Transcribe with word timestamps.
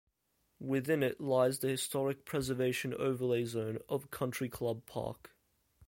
Within 0.57 1.03
it 1.03 1.21
lies 1.21 1.59
the 1.59 1.67
Historic 1.67 2.25
Preservation 2.25 2.91
Overlay 2.95 3.45
Zone 3.45 3.77
of 3.87 4.09
Country 4.09 4.49
Club 4.49 4.87
Park. 4.87 5.35